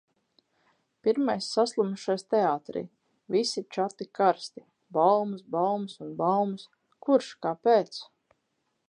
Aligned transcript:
Pirmais 1.07 1.49
saslimušais 1.57 2.23
teātrī! 2.35 2.83
Visi 3.35 3.63
čati 3.77 4.09
karsti– 4.21 4.65
baumas, 4.99 5.45
baumas 5.57 5.97
un 6.07 6.17
baumas. 6.23 6.67
Kurš? 7.07 7.31
Kāpēc? 7.49 8.05